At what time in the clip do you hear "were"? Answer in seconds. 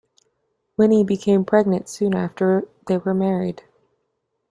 2.97-3.13